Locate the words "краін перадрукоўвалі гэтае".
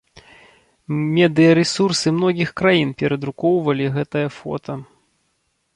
2.63-4.27